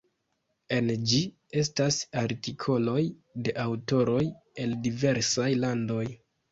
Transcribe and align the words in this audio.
En 0.77 0.87
ĝi 1.11 1.19
estas 1.63 1.99
artikoloj 2.23 2.99
de 3.49 3.57
aŭtoroj 3.69 4.27
el 4.67 4.79
diversaj 4.89 5.53
landoj. 5.65 6.07